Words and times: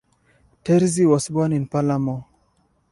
Terzi 0.65 1.05
was 1.07 1.29
born 1.29 1.53
in 1.53 1.67
Palermo. 1.67 2.27